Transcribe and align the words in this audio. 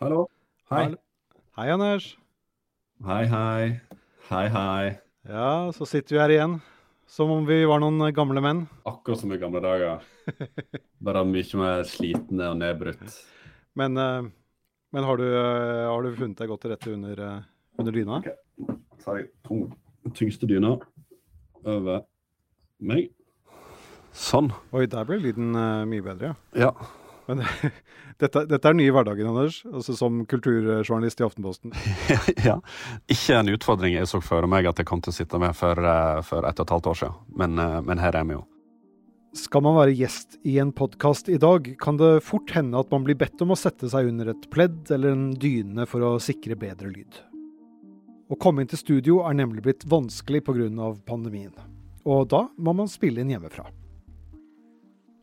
Hallo. 0.00 0.26
Hei. 0.70 0.94
Hei, 1.56 1.66
Anders. 1.70 2.16
Hei, 3.04 3.24
hei. 3.26 3.80
Hei, 4.28 4.48
hei. 4.48 4.98
Ja, 5.28 5.72
så 5.72 5.86
sitter 5.86 6.16
vi 6.16 6.20
her 6.22 6.32
igjen. 6.34 6.56
Som 7.06 7.30
om 7.30 7.46
vi 7.46 7.60
var 7.68 7.80
noen 7.80 8.00
gamle 8.16 8.42
menn. 8.44 8.64
Akkurat 8.88 9.20
som 9.20 9.32
i 9.32 9.38
gamle 9.40 9.60
dager. 9.64 10.02
Bare 11.04 11.24
mye 11.28 11.60
mer 11.60 11.84
slitne 11.88 12.50
og 12.50 12.58
nedbrutt. 12.60 13.18
Men, 13.78 13.96
eh, 13.96 14.30
men 14.92 15.08
har, 15.08 15.20
du, 15.20 15.26
eh, 15.28 15.84
har 15.90 16.02
du 16.02 16.16
funnet 16.16 16.40
deg 16.40 16.48
godt 16.52 16.64
til 16.64 16.74
rette 16.74 16.92
under, 16.92 17.24
eh, 17.28 17.42
under 17.78 17.92
dyna? 17.92 18.20
Så 18.98 19.10
har 19.12 19.20
jeg 19.22 19.30
tung, 19.46 19.66
tyngste 20.12 20.48
dyna 20.48 20.78
over 21.64 22.04
meg. 22.80 23.12
Sånn. 24.14 24.52
Oi, 24.70 24.86
der 24.90 25.06
ble 25.08 25.18
lyden 25.18 25.56
uh, 25.58 25.82
mye 25.90 26.04
bedre, 26.04 26.32
ja. 26.32 26.68
Ja. 26.68 26.70
Men 27.26 27.42
dette, 28.22 28.44
dette 28.46 28.70
er 28.70 28.76
nye 28.78 28.94
hverdagen, 28.94 29.28
Anders. 29.32 29.62
Altså 29.72 29.96
som 29.98 30.22
kulturjournalist 30.30 31.20
i 31.22 31.26
Aftenposten. 31.26 31.74
ja. 32.48 32.60
Ikke 33.10 33.40
en 33.40 33.52
utfordring 33.54 33.96
jeg 33.96 34.10
så 34.10 34.22
for 34.24 34.46
meg 34.50 34.68
at 34.70 34.80
jeg 34.80 34.88
kom 34.88 35.02
til 35.04 35.14
å 35.14 35.18
sitte 35.18 35.40
med 35.42 35.56
for, 35.58 35.78
uh, 35.82 36.22
for 36.26 36.46
et 36.46 36.60
og 36.60 36.68
et 36.68 36.74
halvt 36.76 36.90
år 36.92 37.00
siden. 37.02 37.20
Men, 37.42 37.58
uh, 37.58 37.80
men 37.84 38.02
her 38.02 38.20
er 38.20 38.28
vi 38.30 38.38
jo. 38.38 38.44
Skal 39.34 39.64
man 39.66 39.74
være 39.74 39.96
gjest 39.98 40.36
i 40.46 40.60
en 40.62 40.70
podkast 40.70 41.26
i 41.26 41.40
dag, 41.42 41.66
kan 41.82 41.96
det 41.98 42.20
fort 42.22 42.52
hende 42.54 42.78
at 42.78 42.92
man 42.94 43.02
blir 43.02 43.18
bedt 43.18 43.40
om 43.42 43.50
å 43.50 43.58
sette 43.58 43.90
seg 43.90 44.12
under 44.12 44.30
et 44.30 44.46
pledd 44.54 44.92
eller 44.94 45.10
en 45.10 45.30
dyne 45.34 45.88
for 45.90 46.06
å 46.06 46.16
sikre 46.22 46.54
bedre 46.54 46.92
lyd. 46.92 47.18
Å 48.30 48.38
komme 48.38 48.62
inn 48.62 48.70
til 48.70 48.78
studio 48.78 49.24
er 49.26 49.34
nemlig 49.34 49.64
blitt 49.66 49.82
vanskelig 49.90 50.44
pga. 50.46 50.92
pandemien. 51.04 51.50
Og 52.06 52.28
da 52.30 52.46
må 52.56 52.72
man 52.78 52.86
spille 52.88 53.24
inn 53.24 53.34
hjemmefra. 53.34 53.66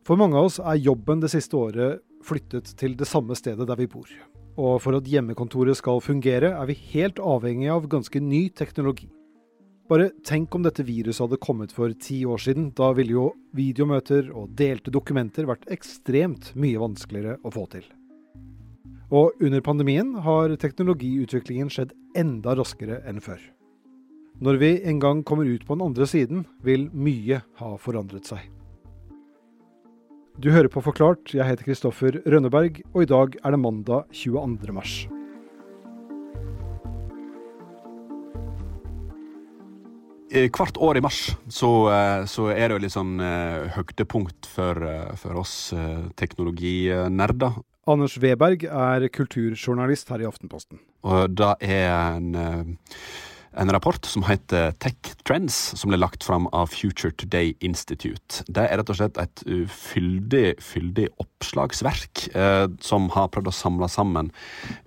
For 0.07 0.17
mange 0.17 0.37
av 0.37 0.49
oss 0.49 0.57
er 0.59 0.81
jobben 0.81 1.21
det 1.21 1.29
siste 1.33 1.57
året 1.57 2.01
flyttet 2.25 2.73
til 2.77 2.95
det 2.97 3.07
samme 3.09 3.37
stedet 3.37 3.67
der 3.69 3.77
vi 3.77 3.89
bor. 3.89 4.09
Og 4.59 4.81
for 4.83 4.97
at 4.97 5.07
hjemmekontoret 5.07 5.77
skal 5.77 6.01
fungere, 6.03 6.51
er 6.57 6.69
vi 6.69 6.77
helt 6.91 7.21
avhengig 7.21 7.69
av 7.71 7.87
ganske 7.89 8.21
ny 8.21 8.47
teknologi. 8.49 9.09
Bare 9.91 10.09
tenk 10.23 10.53
om 10.55 10.63
dette 10.63 10.85
viruset 10.87 11.25
hadde 11.25 11.39
kommet 11.43 11.73
for 11.75 11.91
ti 11.99 12.21
år 12.25 12.39
siden. 12.39 12.69
Da 12.75 12.93
ville 12.95 13.15
jo 13.17 13.25
videomøter 13.57 14.29
og 14.31 14.53
delte 14.57 14.93
dokumenter 14.93 15.49
vært 15.49 15.67
ekstremt 15.73 16.53
mye 16.55 16.79
vanskeligere 16.79 17.37
å 17.43 17.51
få 17.51 17.65
til. 17.73 17.83
Og 19.11 19.35
under 19.43 19.63
pandemien 19.65 20.13
har 20.23 20.55
teknologiutviklingen 20.55 21.71
skjedd 21.73 21.91
enda 22.15 22.55
raskere 22.55 23.01
enn 23.07 23.19
før. 23.23 23.41
Når 24.41 24.57
vi 24.63 24.71
en 24.87 25.03
gang 25.03 25.25
kommer 25.27 25.45
ut 25.45 25.67
på 25.67 25.75
den 25.75 25.85
andre 25.85 26.07
siden, 26.07 26.47
vil 26.63 26.87
mye 26.95 27.43
ha 27.59 27.75
forandret 27.77 28.31
seg. 28.31 28.47
Du 30.41 30.47
hører 30.49 30.71
på 30.73 30.81
Forklart, 30.81 31.35
jeg 31.35 31.45
heter 31.45 31.67
Kristoffer 31.67 32.15
Rønneberg, 32.25 32.79
og 32.95 33.03
i 33.03 33.09
dag 33.09 33.35
er 33.45 33.53
det 33.53 33.59
mandag 33.61 34.07
22. 34.17 34.73
mars. 34.73 34.93
Eh, 40.31 40.47
Hvert 40.49 40.79
år 40.81 40.97
i 40.97 41.03
mars 41.03 41.19
så, 41.51 41.69
eh, 41.91 42.23
så 42.25 42.47
er 42.55 42.71
det 42.71 42.77
jo 42.77 42.83
litt 42.87 42.95
sånn 42.95 43.19
eh, 43.21 43.67
høydepunkt 43.75 44.47
for, 44.49 44.81
eh, 44.87 45.11
for 45.19 45.43
oss 45.43 45.73
eh, 45.77 46.07
teknologinerder. 46.17 47.59
Anders 47.91 48.17
Weberg 48.21 48.63
er 48.65 49.09
kulturjournalist 49.13 50.09
her 50.09 50.23
i 50.23 50.29
Aftenposten. 50.29 50.81
Og 51.05 51.35
det 51.37 51.53
er 51.67 51.91
en, 52.15 52.33
eh, 52.33 52.63
en 53.53 53.71
rapport 53.71 54.05
som 54.05 54.23
heter 54.23 54.71
Tech 54.79 55.11
Trends, 55.27 55.55
som 55.75 55.91
ble 55.91 55.99
lagt 55.99 56.23
fram 56.23 56.47
av 56.55 56.71
Future 56.71 57.11
Today 57.11 57.53
Institute. 57.59 58.45
Det 58.47 58.63
er 58.63 58.79
rett 58.79 58.91
og 58.93 58.97
slett 58.99 59.19
et 59.21 59.43
fyldig, 59.71 60.55
fyldig 60.63 61.07
oppslagsverk 61.21 62.23
eh, 62.31 62.67
som 62.83 63.09
har 63.15 63.31
prøvd 63.33 63.51
å 63.51 63.55
samle 63.55 63.89
sammen 63.91 64.31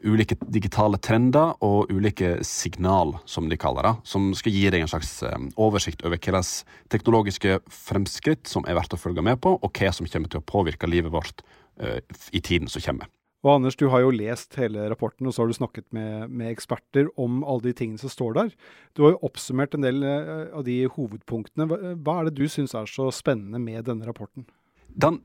ulike 0.05 0.39
digitale 0.49 1.01
trender 1.03 1.55
og 1.65 1.93
ulike 1.93 2.39
signal, 2.47 3.17
som 3.29 3.51
de 3.51 3.61
kaller 3.61 3.91
det, 3.91 3.95
som 4.09 4.33
skal 4.37 4.57
gi 4.57 4.65
deg 4.73 4.85
en 4.85 4.93
slags 4.95 5.19
eh, 5.27 5.51
oversikt 5.61 6.05
over 6.05 6.17
hvilke 6.17 6.45
teknologiske 6.93 7.59
fremskritt 7.69 8.49
som 8.49 8.65
er 8.69 8.79
verdt 8.79 8.97
å 8.97 9.01
følge 9.01 9.25
med 9.25 9.43
på, 9.45 9.59
og 9.61 9.77
hva 9.77 9.93
som 9.93 10.09
kommer 10.09 10.33
til 10.33 10.41
å 10.41 10.49
påvirke 10.49 10.89
livet 10.91 11.13
vårt 11.13 11.45
eh, 11.81 12.01
i 12.33 12.41
tiden 12.41 12.73
som 12.73 12.85
kommer. 12.85 13.13
Og 13.45 13.59
Anders, 13.59 13.77
du 13.77 13.91
har 13.93 14.01
jo 14.01 14.13
lest 14.15 14.57
hele 14.57 14.87
rapporten, 14.89 15.29
og 15.29 15.35
så 15.37 15.43
har 15.43 15.51
du 15.53 15.57
snakket 15.59 15.85
med, 15.93 16.33
med 16.33 16.49
eksperter 16.49 17.11
om 17.21 17.43
alle 17.45 17.69
de 17.69 17.75
tingene 17.77 18.01
som 18.01 18.13
står 18.13 18.39
der. 18.39 18.55
Du 18.97 19.05
har 19.05 19.15
jo 19.15 19.21
oppsummert 19.29 19.77
en 19.77 19.85
del 19.85 20.01
eh, 20.09 20.49
av 20.57 20.65
de 20.65 20.79
hovedpunktene. 20.89 21.69
Hva, 21.69 22.17
er 22.17 22.31
det 22.31 22.39
du 22.39 22.49
syns 22.49 22.73
er 22.79 22.89
så 22.89 23.11
spennende 23.13 23.61
med 23.61 23.85
denne 23.91 24.09
rapporten? 24.09 24.49
Den 24.89 25.21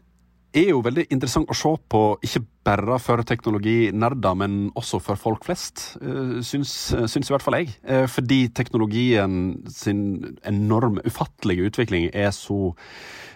er 0.55 0.71
jo 0.71 0.81
veldig 0.85 1.05
interessant 1.13 1.49
å 1.51 1.57
se 1.57 1.71
på, 1.91 2.01
ikke 2.25 2.41
bare 2.65 2.97
for 3.01 3.21
teknologinerder, 3.25 4.35
men 4.37 4.57
også 4.77 4.99
for 5.01 5.19
folk 5.19 5.45
flest, 5.47 5.97
eh, 6.01 6.39
syns, 6.45 6.73
syns 7.09 7.29
i 7.29 7.33
hvert 7.33 7.45
fall 7.45 7.59
jeg. 7.59 7.73
Eh, 7.83 8.05
Fordi 8.07 8.49
teknologien 8.49 9.63
sin 9.69 10.37
enorme, 10.43 11.01
ufattelige 11.05 11.69
utvikling 11.69 12.09
er 12.13 12.31
så 12.31 12.75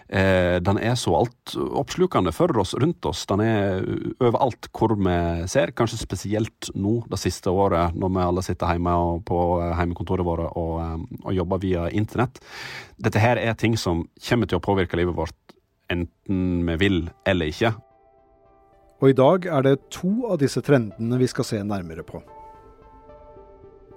eh, 0.08 0.60
Den 0.60 0.78
er 0.78 0.94
så 0.94 1.14
altoppslukende 1.16 2.32
for 2.32 2.52
oss 2.58 2.74
rundt 2.74 3.04
oss. 3.06 3.24
Den 3.26 3.40
er 3.40 3.82
overalt 4.20 4.68
hvor 4.70 4.94
vi 4.94 5.46
ser, 5.48 5.72
kanskje 5.72 5.98
spesielt 5.98 6.70
nå 6.74 7.04
det 7.08 7.18
siste 7.18 7.50
året, 7.50 7.94
når 7.94 8.12
vi 8.12 8.20
alle 8.20 8.42
sitter 8.42 8.74
hjemme 8.74 9.22
på 9.24 9.40
hjemmekontoret 9.62 10.26
vårt 10.26 10.52
og, 10.54 11.08
og 11.24 11.32
jobber 11.34 11.58
via 11.58 11.88
internett. 11.90 12.38
Dette 12.98 13.18
her 13.18 13.40
er 13.40 13.54
ting 13.54 13.76
som 13.76 14.06
kommer 14.28 14.46
til 14.46 14.58
å 14.60 14.64
påvirke 14.64 14.96
livet 15.00 15.16
vårt 15.16 15.53
enten 15.92 16.64
vi 16.68 16.76
vil 16.80 17.02
eller 17.28 17.52
ikke. 17.52 17.74
Og 19.02 19.10
i 19.10 19.16
dag 19.16 19.46
er 19.50 19.66
det 19.66 19.74
to 19.92 20.30
av 20.30 20.38
disse 20.40 20.62
trendene 20.64 21.18
vi 21.20 21.28
skal 21.28 21.46
se 21.48 21.60
nærmere 21.66 22.04
på. 22.06 22.22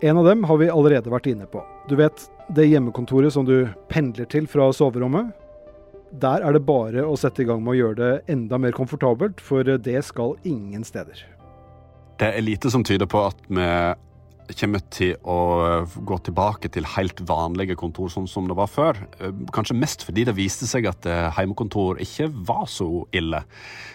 En 0.03 0.17
av 0.19 0.27
dem 0.27 0.43
har 0.45 0.59
vi 0.61 0.69
allerede 0.69 1.09
vært 1.09 1.29
inne 1.31 1.47
på. 1.49 1.61
Du 1.89 1.95
vet 1.97 2.27
det 2.53 2.67
hjemmekontoret 2.69 3.33
som 3.33 3.47
du 3.47 3.69
pendler 3.89 4.27
til 4.29 4.49
fra 4.49 4.67
soverommet? 4.75 5.31
Der 6.21 6.43
er 6.45 6.53
det 6.55 6.65
bare 6.67 7.03
å 7.03 7.15
sette 7.19 7.43
i 7.43 7.47
gang 7.47 7.63
med 7.63 7.73
å 7.73 7.79
gjøre 7.79 7.97
det 7.99 8.11
enda 8.31 8.59
mer 8.61 8.75
komfortabelt, 8.75 9.41
for 9.43 9.65
det 9.65 10.03
skal 10.07 10.37
ingen 10.47 10.85
steder. 10.87 11.23
Det 12.17 12.29
er 12.33 12.45
lite 12.45 12.71
som 12.73 12.85
tyder 12.85 13.09
på 13.09 13.25
at 13.27 13.41
vi 13.49 13.65
kommer 14.55 14.83
til 14.93 15.15
å 15.27 15.37
gå 16.07 16.17
tilbake 16.23 16.69
til 16.71 16.87
helt 16.93 17.19
vanlige 17.27 17.75
kontor 17.79 18.11
sånn 18.13 18.29
som 18.31 18.47
det 18.47 18.55
var 18.57 18.69
før. 18.71 19.01
Kanskje 19.55 19.75
mest 19.75 20.05
fordi 20.07 20.23
det 20.27 20.35
viste 20.37 20.67
seg 20.69 20.87
at 20.87 21.07
heimekontor 21.35 21.99
ikke 22.03 22.29
var 22.47 22.65
så 22.71 22.87
ille. 23.11 23.41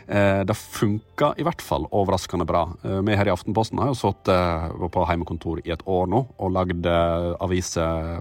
Det 0.07 0.57
funka 0.59 1.33
i 1.41 1.47
hvert 1.47 1.65
fall 1.65 1.87
overraskende 1.89 2.45
bra. 2.49 2.67
Vi 2.83 3.17
her 3.17 3.31
i 3.31 3.35
Aftenposten 3.35 3.81
har 3.81 3.93
jo 3.93 3.99
sittet 3.99 4.93
på 4.93 5.07
heimekontor 5.09 5.63
i 5.65 5.73
et 5.73 5.85
år 5.89 6.11
nå 6.13 6.25
og 6.37 6.55
lagd 6.57 6.89
aviser 6.89 8.21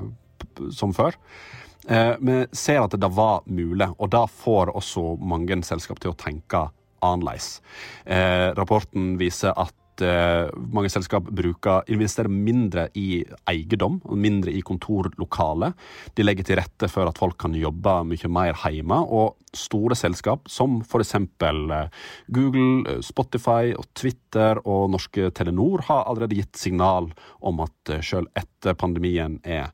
som 0.72 0.96
før. 0.96 1.18
Vi 1.82 2.38
ser 2.54 2.84
at 2.84 2.94
det 3.02 3.10
var 3.18 3.42
mulig, 3.50 3.90
og 3.98 4.12
det 4.14 4.24
får 4.44 4.72
også 4.78 5.18
mange 5.18 5.58
selskap 5.66 6.00
til 6.00 6.14
å 6.14 6.20
tenke 6.20 6.68
annerledes. 7.02 7.56
Rapporten 8.58 9.16
viser 9.18 9.58
at 9.58 9.74
mange 10.02 10.90
selskap 10.90 11.28
bruker, 11.28 11.84
investerer 11.92 12.32
mindre 12.32 12.88
i 12.96 13.24
eiendom 13.50 14.00
mindre 14.16 14.54
i 14.56 14.62
kontorlokale. 14.66 15.74
De 16.16 16.24
legger 16.24 16.48
til 16.48 16.60
rette 16.62 16.90
for 16.92 17.10
at 17.10 17.20
folk 17.20 17.38
kan 17.42 17.56
jobbe 17.58 17.98
mye 18.08 18.32
mer 18.32 18.58
hjemme. 18.64 19.02
Og 19.04 19.36
store 19.58 19.98
selskap 20.00 20.48
som 20.50 20.80
f.eks. 20.86 21.16
Google, 22.32 23.02
Spotify, 23.04 23.74
og 23.76 23.90
Twitter 23.98 24.62
og 24.64 24.90
norske 24.96 25.32
Telenor 25.36 25.84
har 25.90 26.06
allerede 26.08 26.40
gitt 26.40 26.56
signal 26.60 27.12
om 27.42 27.66
at 27.66 27.98
selv 28.06 28.32
etter 28.38 28.78
pandemien 28.80 29.40
er 29.44 29.74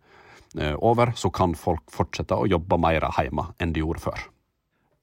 over, 0.81 1.11
så 1.15 1.29
kan 1.29 1.53
folk 1.59 1.91
fortsette 1.93 2.33
å 2.33 2.47
jobbe 2.49 2.79
mer 2.81 3.05
hjemme 3.19 3.51
enn 3.61 3.75
de 3.75 3.83
gjorde 3.83 4.07
før. 4.07 4.25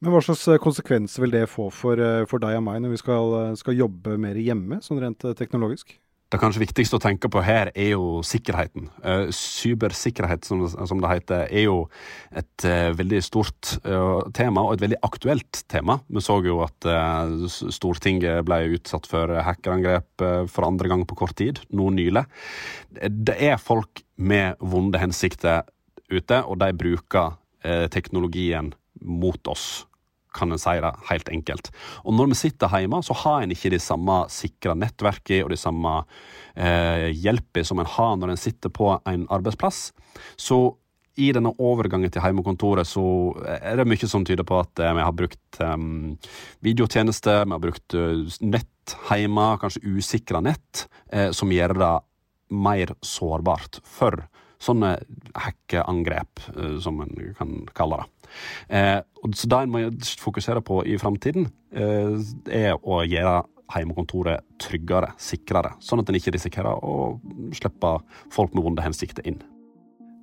Men 0.04 0.12
hva 0.12 0.20
slags 0.20 0.44
konsekvenser 0.60 1.22
vil 1.24 1.32
det 1.32 1.46
få 1.48 1.70
for, 1.72 1.96
for 2.28 2.42
deg 2.42 2.58
og 2.58 2.64
meg 2.66 2.82
når 2.84 2.90
vi 2.92 2.98
skal, 3.00 3.30
skal, 3.56 3.78
jobbe 3.78 4.18
mer 4.20 4.36
hjemme, 4.36 4.82
sånn 4.84 4.98
rent 5.00 5.24
teknologisk? 5.38 5.94
Det 6.28 6.40
kanskje 6.42 6.60
viktigste 6.60 6.98
å 6.98 7.00
tenke 7.00 7.30
på 7.32 7.40
her 7.46 7.70
er 7.72 7.94
jo 7.94 8.18
sikkerheten. 8.26 8.90
Cybersikkerhet, 9.32 10.44
som, 10.44 10.66
det 11.00 11.12
heter, 11.12 11.46
er 11.46 11.64
jo 11.68 11.76
et 12.36 12.66
veldig 12.98 13.20
stort 13.24 13.76
tema, 14.36 14.66
og 14.66 14.74
et 14.74 14.84
veldig 14.84 14.98
aktuelt 15.06 15.62
tema. 15.72 15.96
Vi 16.10 16.24
så 16.26 16.36
jo 16.44 16.58
at 16.66 16.88
Stortinget 17.48 18.42
ble 18.48 18.60
utsatt 18.76 19.08
for 19.08 19.32
hackerangrep 19.46 20.26
for 20.50 20.68
andre 20.68 20.92
gang 20.92 21.06
på 21.08 21.20
kort 21.22 21.38
tid, 21.38 21.62
nå 21.72 21.88
nylig. 21.94 22.26
Det 23.08 23.38
er 23.38 23.62
folk 23.62 24.04
med 24.20 24.60
vonde 24.60 25.00
hensikter 25.00 25.64
ute, 26.10 26.42
og 26.42 26.60
de 26.60 26.72
bruker 26.76 27.38
teknologien 27.94 28.74
mot 29.00 29.54
oss 29.54 29.84
kan 30.34 30.52
en 30.52 30.60
si 30.60 30.76
det 30.82 30.92
helt 31.10 31.28
enkelt. 31.32 31.70
Og 32.04 32.16
når 32.16 32.32
vi 32.32 32.40
sitter 32.42 32.72
hjemme, 32.74 33.02
så 33.06 33.16
har 33.24 33.42
en 33.42 33.54
ikke 33.54 33.72
de 33.74 33.82
samme 33.82 34.22
sikra 34.32 34.76
nettverkene 34.78 35.46
og 35.46 35.52
de 35.54 35.60
samme 35.60 35.96
eh, 36.54 37.10
hjelpene 37.14 37.66
som 37.66 37.82
en 37.82 37.92
har 37.96 38.16
når 38.20 38.34
en 38.34 38.40
sitter 38.40 38.72
på 38.74 38.94
en 38.98 39.28
arbeidsplass. 39.32 39.92
Så 40.36 40.62
i 41.14 41.28
denne 41.34 41.52
overgangen 41.62 42.10
til 42.10 42.24
hjemmekontoret 42.24 42.88
så 42.90 43.04
er 43.46 43.78
det 43.78 43.86
mye 43.86 44.08
som 44.10 44.24
tyder 44.26 44.46
på 44.46 44.58
at 44.58 44.80
vi 44.82 45.04
har 45.06 45.14
brukt 45.14 45.60
um, 45.62 46.16
videotjenester, 46.66 47.44
vi 47.46 47.54
har 47.54 47.62
brukt 47.62 47.94
nett 48.42 48.96
hjemme, 49.06 49.46
kanskje 49.62 49.94
usikra 49.94 50.42
nett, 50.44 50.88
eh, 51.12 51.30
som 51.30 51.52
gjør 51.54 51.76
det 51.78 51.92
mer 52.54 52.94
sårbart 53.04 53.78
for 53.86 54.26
sånne 54.64 54.94
hackeangrep, 55.36 56.44
eh, 56.56 56.76
som 56.82 57.00
en 57.04 57.14
kan 57.38 57.56
kalle 57.76 58.02
det. 58.02 58.30
Eh, 58.68 59.00
så 59.34 59.48
det 59.50 59.62
en 59.62 59.72
må 59.72 59.82
fokusere 60.20 60.64
på 60.64 60.82
i 60.88 60.98
framtiden, 61.00 61.50
eh, 61.72 62.16
er 62.50 62.78
å 62.80 63.02
gjøre 63.04 63.42
hjemmekontoret 63.74 64.44
tryggere, 64.60 65.14
sikrere, 65.18 65.74
sånn 65.80 66.02
at 66.02 66.08
en 66.08 66.18
ikke 66.18 66.34
risikerer 66.34 66.84
å 66.84 67.18
slippe 67.56 67.96
folk 68.32 68.54
med 68.54 68.64
vonde 68.64 68.84
hensikter 68.84 69.26
inn. 69.26 69.40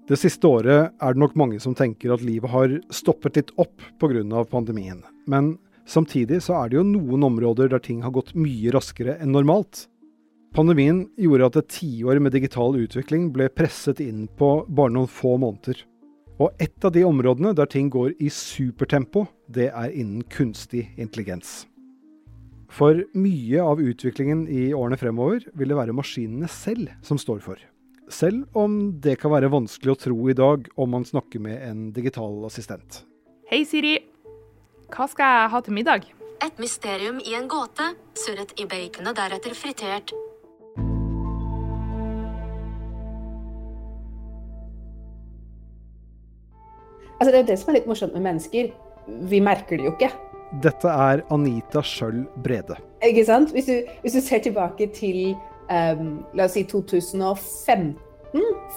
Det 0.08 0.18
siste 0.20 0.48
året 0.50 0.92
er 0.92 1.14
det 1.14 1.22
nok 1.22 1.36
mange 1.40 1.60
som 1.62 1.76
tenker 1.78 2.14
at 2.14 2.24
livet 2.26 2.52
har 2.52 2.74
stoppet 2.92 3.38
litt 3.38 3.52
opp 3.62 3.82
pga. 4.02 4.44
pandemien. 4.50 5.04
Men 5.28 5.58
samtidig 5.86 6.42
så 6.42 6.64
er 6.64 6.70
det 6.70 6.78
jo 6.78 6.84
noen 6.84 7.24
områder 7.24 7.70
der 7.70 7.80
ting 7.80 8.02
har 8.02 8.12
gått 8.12 8.34
mye 8.36 8.72
raskere 8.72 9.20
enn 9.22 9.32
normalt. 9.32 9.88
Pandemien 10.52 11.06
gjorde 11.16 11.48
at 11.48 11.58
et 11.62 11.68
tiår 11.72 12.20
med 12.20 12.34
digital 12.36 12.74
utvikling 12.76 13.30
ble 13.32 13.46
presset 13.56 14.02
inn 14.04 14.26
på 14.36 14.50
bare 14.68 14.92
noen 14.92 15.08
få 15.08 15.38
måneder. 15.40 15.78
Og 16.44 16.58
et 16.60 16.84
av 16.84 16.92
de 16.92 17.06
områdene 17.08 17.54
der 17.56 17.70
ting 17.72 17.88
går 17.94 18.18
i 18.20 18.28
supertempo, 18.28 19.24
det 19.48 19.70
er 19.70 19.94
innen 19.96 20.26
kunstig 20.28 20.90
intelligens. 21.00 21.70
For 22.68 23.00
mye 23.16 23.64
av 23.64 23.80
utviklingen 23.80 24.42
i 24.52 24.74
årene 24.76 25.00
fremover 25.00 25.46
vil 25.56 25.72
det 25.72 25.78
være 25.78 25.96
maskinene 25.96 26.50
selv 26.52 26.92
som 27.06 27.20
står 27.22 27.40
for. 27.46 27.62
Selv 28.12 28.44
om 28.58 28.98
det 29.00 29.22
kan 29.22 29.32
være 29.32 29.52
vanskelig 29.54 29.94
å 29.94 30.02
tro 30.02 30.18
i 30.28 30.36
dag 30.36 30.68
om 30.76 30.92
man 30.92 31.08
snakker 31.08 31.40
med 31.40 31.64
en 31.64 31.86
digital 31.96 32.42
assistent. 32.50 33.06
Hei, 33.48 33.64
Siri. 33.64 34.02
Hva 34.92 35.08
skal 35.08 35.32
jeg 35.32 35.54
ha 35.56 35.64
til 35.64 35.78
middag? 35.80 36.12
Et 36.44 36.60
mysterium 36.60 37.24
i 37.24 37.38
en 37.40 37.48
gåte, 37.48 37.94
surret 38.20 38.52
i 38.60 38.68
baconet, 38.68 39.16
deretter 39.16 39.56
fritert 39.56 40.12
Altså, 47.22 47.32
det 47.32 47.38
er 47.38 47.44
jo 47.44 47.50
det 47.52 47.60
som 47.62 47.70
er 47.70 47.76
litt 47.78 47.90
morsomt 47.90 48.16
med 48.18 48.24
mennesker. 48.26 48.70
Vi 49.30 49.40
merker 49.46 49.78
det 49.78 49.86
jo 49.86 49.92
ikke. 49.94 50.08
Dette 50.64 50.90
er 50.90 51.22
Anita 51.30 51.84
Schjøll 51.86 52.24
Brede. 52.42 52.80
Ikke 53.06 53.22
sant? 53.28 53.54
Hvis 53.54 53.70
du, 53.70 53.76
hvis 54.02 54.16
du 54.18 54.24
ser 54.26 54.42
tilbake 54.42 54.88
til 54.96 55.36
um, 55.70 56.24
la 56.34 56.48
oss 56.50 56.58
si 56.58 56.66
2015, 56.66 57.94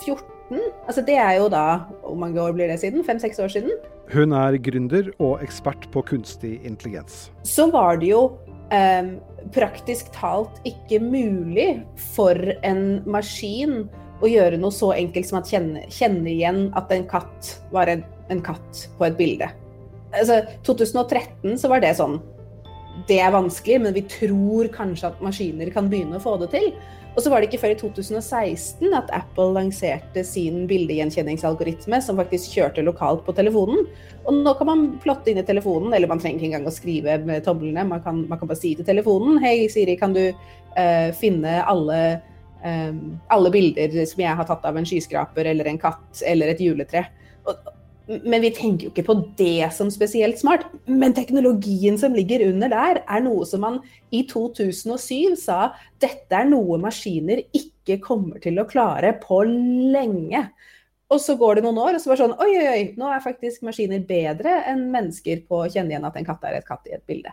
14 0.04 0.60
altså 0.84 1.00
Det 1.06 1.14
er 1.16 1.38
jo 1.38 1.44
da 1.48 1.86
Hvor 2.02 2.16
mange 2.18 2.40
år 2.42 2.52
blir 2.52 2.68
det 2.68 2.80
siden? 2.82 3.04
Fem-seks 3.06 3.38
år 3.40 3.48
siden? 3.54 3.70
Hun 4.12 4.34
er 4.36 4.58
gründer 4.60 5.08
og 5.22 5.40
ekspert 5.42 5.86
på 5.94 6.02
kunstig 6.04 6.58
intelligens. 6.68 7.30
Så 7.48 7.70
var 7.72 7.96
det 8.02 8.10
jo 8.12 8.26
um, 8.68 9.12
praktisk 9.56 10.12
talt 10.12 10.60
ikke 10.68 11.00
mulig 11.00 11.70
for 12.12 12.36
en 12.60 13.00
maskin 13.08 13.86
å 14.20 14.28
gjøre 14.28 14.60
noe 14.60 14.74
så 14.74 14.92
enkelt 14.94 15.30
som 15.30 15.40
å 15.40 15.46
kjenne, 15.48 15.86
kjenne 15.88 16.28
igjen 16.30 16.66
at 16.76 16.92
en 16.92 17.08
katt 17.08 17.54
var 17.72 17.88
en 17.88 18.04
en 18.32 18.42
katt 18.44 18.86
på 18.98 19.06
et 19.08 19.18
bilde. 19.18 19.50
Altså, 20.14 20.40
2013 20.66 21.58
så 21.58 21.70
var 21.70 21.82
det 21.82 21.96
sånn 21.98 22.20
Det 23.08 23.18
er 23.18 23.32
vanskelig, 23.34 23.80
men 23.82 23.94
vi 23.96 24.04
tror 24.06 24.68
kanskje 24.74 25.08
at 25.10 25.22
maskiner 25.24 25.72
kan 25.74 25.88
begynne 25.90 26.20
å 26.20 26.22
få 26.22 26.36
det 26.42 26.52
til. 26.52 26.68
Og 27.14 27.22
så 27.22 27.30
var 27.30 27.40
det 27.40 27.48
ikke 27.48 27.60
før 27.62 27.72
i 27.74 27.78
2016 27.78 28.94
at 28.98 29.10
Apple 29.14 29.52
lanserte 29.54 30.24
sin 30.26 30.64
bildegjenkjenningsalgoritme 30.70 32.00
som 32.02 32.18
faktisk 32.18 32.56
kjørte 32.56 32.82
lokalt 32.86 33.22
på 33.26 33.34
telefonen. 33.38 33.86
Og 34.26 34.40
nå 34.40 34.54
kan 34.58 34.70
man 34.70 34.84
plotte 35.02 35.30
inn 35.30 35.38
i 35.38 35.46
telefonen, 35.46 35.94
eller 35.94 36.10
man 36.10 36.22
trenger 36.22 36.42
ikke 36.42 36.50
engang 36.50 36.66
å 36.70 36.74
skrive 36.74 37.20
med 37.22 37.44
tomlene. 37.46 37.86
Man 37.86 38.02
kan, 38.02 38.24
man 38.30 38.40
kan 38.40 38.50
bare 38.50 38.58
si 38.58 38.74
til 38.74 38.86
telefonen 38.88 39.38
Hei, 39.44 39.68
Siri, 39.70 39.94
kan 40.00 40.16
du 40.16 40.24
uh, 40.34 41.10
finne 41.14 41.60
alle, 41.62 42.00
um, 42.64 42.98
alle 43.34 43.54
bilder 43.54 43.94
som 44.10 44.24
jeg 44.26 44.40
har 44.40 44.50
tatt 44.50 44.66
av 44.66 44.80
en 44.80 44.88
skyskraper 44.88 45.52
eller 45.54 45.70
en 45.70 45.82
katt 45.86 46.24
eller 46.26 46.50
et 46.50 46.66
juletre? 46.66 47.06
Og, 47.46 47.73
men 48.06 48.42
vi 48.44 48.50
tenker 48.52 48.86
jo 48.86 48.92
ikke 48.92 49.06
på 49.06 49.16
det 49.38 49.70
som 49.72 49.88
spesielt 49.92 50.36
smart. 50.40 50.66
Men 50.84 51.14
teknologien 51.16 51.96
som 52.00 52.16
ligger 52.16 52.44
under 52.50 52.72
der, 52.72 53.00
er 53.08 53.24
noe 53.24 53.46
som 53.48 53.64
man 53.64 53.78
i 54.12 54.24
2007 54.28 55.38
sa 55.40 55.72
dette 56.04 56.36
er 56.36 56.50
noe 56.50 56.76
maskiner 56.82 57.40
ikke 57.56 57.98
kommer 58.04 58.42
til 58.44 58.60
å 58.60 58.68
klare 58.68 59.14
på 59.22 59.40
lenge. 59.48 60.44
Og 61.12 61.20
så 61.20 61.36
går 61.40 61.56
det 61.56 61.64
noen 61.64 61.80
år, 61.80 61.96
og 61.96 62.02
så 62.02 62.10
var 62.10 62.18
det 62.18 62.24
sånn 62.24 62.36
Oi, 62.44 62.50
oi, 62.58 62.68
oi, 62.74 62.84
nå 63.00 63.08
er 63.12 63.24
faktisk 63.24 63.64
maskiner 63.64 64.04
bedre 64.08 64.60
enn 64.68 64.86
mennesker 64.92 65.44
på 65.48 65.64
å 65.64 65.70
kjenne 65.70 65.94
igjen 65.94 66.06
at 66.08 66.16
en 66.20 66.28
katt 66.28 66.44
er 66.48 66.58
et 66.58 66.68
katt 66.68 66.84
i 66.90 66.96
et 66.96 67.04
bilde. 67.08 67.32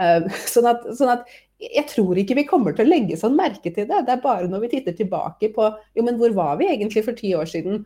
Uh, 0.00 0.26
sånn, 0.52 0.68
at, 0.68 0.84
sånn, 0.98 1.12
at, 1.16 1.28
jeg 1.62 1.86
tror 1.92 2.18
ikke 2.20 2.36
vi 2.40 2.48
kommer 2.48 2.74
til 2.76 2.84
å 2.84 2.92
legge 2.92 3.16
sånn 3.20 3.36
merke 3.38 3.72
til 3.72 3.88
det. 3.88 4.04
Det 4.04 4.16
er 4.16 4.24
bare 4.24 4.50
når 4.50 4.66
vi 4.66 4.72
titter 4.76 4.96
tilbake 4.98 5.52
på 5.54 5.68
jo, 5.72 6.04
men 6.04 6.18
hvor 6.20 6.34
var 6.36 6.58
vi 6.60 6.68
egentlig 6.72 7.04
for 7.06 7.16
ti 7.16 7.32
år 7.38 7.48
siden? 7.48 7.84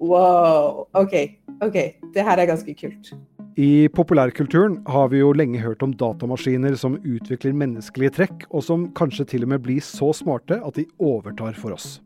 Wow. 0.00 0.86
OK. 0.94 1.14
ok, 1.60 1.76
Det 2.14 2.24
her 2.24 2.38
er 2.38 2.46
ganske 2.46 2.74
kult. 2.74 3.14
I 3.56 3.88
populærkulturen 3.88 4.82
har 4.86 5.08
vi 5.08 5.22
jo 5.22 5.30
lenge 5.32 5.62
hørt 5.62 5.80
om 5.82 5.94
datamaskiner 5.96 6.74
som 6.76 6.98
utvikler 7.00 7.56
menneskelige 7.56 8.12
trekk, 8.18 8.44
og 8.50 8.60
som 8.66 8.90
kanskje 8.92 9.24
til 9.30 9.46
og 9.46 9.54
med 9.54 9.62
blir 9.64 9.80
så 9.80 10.10
smarte 10.12 10.60
at 10.60 10.76
de 10.76 10.84
overtar 11.00 11.56
for 11.56 11.72
oss. 11.72 12.02